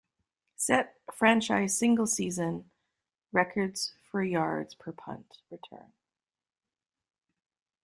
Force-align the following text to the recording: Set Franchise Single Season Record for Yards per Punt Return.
Set 0.55 0.95
Franchise 1.13 1.77
Single 1.77 2.07
Season 2.07 2.67
Record 3.31 3.77
for 4.09 4.23
Yards 4.23 4.73
per 4.73 4.91
Punt 4.91 5.37
Return. 5.51 5.93